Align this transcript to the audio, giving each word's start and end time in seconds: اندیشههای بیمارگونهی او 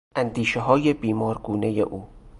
اندیشههای 0.15 0.93
بیمارگونهی 0.93 1.81
او 1.81 2.07